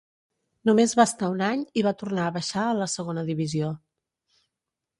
[0.69, 3.73] Només va estar un any i va tornar a baixar a la Segona Divisió.